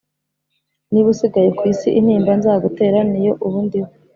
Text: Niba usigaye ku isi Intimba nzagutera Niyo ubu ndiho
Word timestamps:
Niba 0.91 1.07
usigaye 1.13 1.49
ku 1.57 1.63
isi 1.73 1.89
Intimba 1.99 2.31
nzagutera 2.39 2.99
Niyo 3.09 3.33
ubu 3.45 3.57
ndiho 3.65 3.89